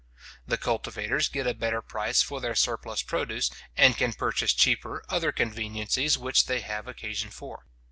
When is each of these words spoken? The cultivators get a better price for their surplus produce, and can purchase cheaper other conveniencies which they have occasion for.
The 0.47 0.57
cultivators 0.57 1.29
get 1.29 1.45
a 1.45 1.53
better 1.53 1.79
price 1.79 2.23
for 2.23 2.41
their 2.41 2.55
surplus 2.55 3.03
produce, 3.03 3.51
and 3.77 3.95
can 3.95 4.13
purchase 4.13 4.51
cheaper 4.51 5.03
other 5.09 5.31
conveniencies 5.31 6.17
which 6.17 6.47
they 6.47 6.61
have 6.61 6.87
occasion 6.87 7.29
for. 7.29 7.67